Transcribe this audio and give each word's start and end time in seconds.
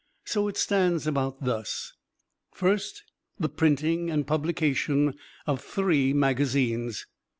So 0.25 0.47
it 0.47 0.57
stands 0.57 1.05
about 1.05 1.43
thus: 1.43 1.93
First, 2.55 3.03
the 3.39 3.47
printing 3.49 4.09
and 4.09 4.25
publication 4.25 5.13
of 5.45 5.61
three 5.61 6.11
magazines. 6.11 7.05